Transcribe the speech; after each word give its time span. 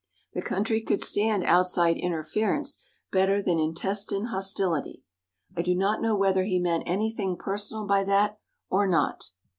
The 0.33 0.41
country 0.41 0.81
could 0.81 1.03
stand 1.03 1.43
outside 1.43 1.95
interference 1.95 2.79
better 3.11 3.39
than 3.39 3.59
intestine 3.59 4.29
hostility. 4.33 5.03
I 5.55 5.61
do 5.61 5.75
not 5.75 6.01
know 6.01 6.15
whether 6.15 6.43
he 6.43 6.57
meant 6.57 6.85
anything 6.87 7.37
personal 7.37 7.85
by 7.85 8.03
that 8.05 8.39
or 8.67 8.87
not. 8.87 9.29